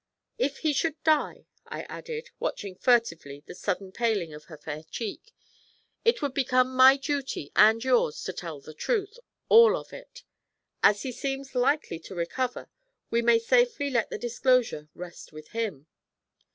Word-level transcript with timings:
'If 0.39 0.57
he 0.65 0.73
should 0.73 0.95
die,' 1.03 1.45
I 1.67 1.83
added, 1.83 2.31
watching 2.39 2.73
furtively 2.73 3.43
the 3.45 3.53
sudden 3.53 3.91
paling 3.91 4.33
of 4.33 4.45
her 4.45 4.57
fair 4.57 4.81
cheek, 4.81 5.31
'it 6.03 6.23
would 6.23 6.33
become 6.33 6.73
my 6.75 6.97
duty 6.97 7.51
and 7.55 7.83
yours 7.83 8.23
to 8.23 8.33
tell 8.33 8.59
the 8.61 8.73
truth, 8.73 9.19
all 9.47 9.77
of 9.77 9.93
it. 9.93 10.23
As 10.81 11.03
he 11.03 11.11
seems 11.11 11.53
likely 11.53 11.99
to 11.99 12.15
recover, 12.15 12.67
we 13.11 13.21
may 13.21 13.37
safely 13.37 13.91
let 13.91 14.09
the 14.09 14.17
disclosure 14.17 14.89
rest 14.95 15.31
with 15.31 15.49
him.' 15.49 15.85